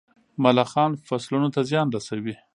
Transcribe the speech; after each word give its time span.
ملخان 0.43 0.91
فصلونو 1.07 1.47
ته 1.55 1.61
زیان 1.69 1.87
رسوي. 1.95 2.35